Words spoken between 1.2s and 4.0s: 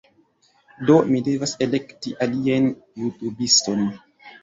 devas elekti alian jutubiston